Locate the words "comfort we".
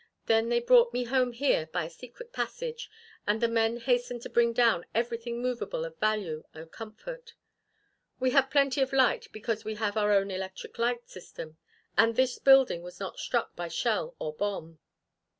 6.65-8.31